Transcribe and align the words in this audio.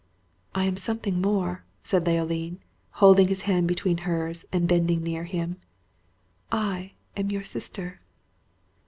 "I 0.55 0.63
am 0.65 0.77
something 0.77 1.21
more," 1.21 1.63
said 1.83 2.07
Leoline, 2.07 2.57
holding 2.93 3.27
his 3.27 3.41
hand 3.41 3.67
between 3.67 3.97
both 3.97 4.05
hers, 4.05 4.45
and 4.51 4.67
bending 4.67 5.03
near 5.03 5.25
him; 5.25 5.57
"I 6.51 6.93
am 7.15 7.29
your 7.29 7.43
sister!" 7.43 7.99